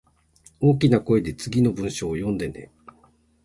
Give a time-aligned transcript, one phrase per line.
[0.59, 2.71] 大きな声で次の文章を読んでね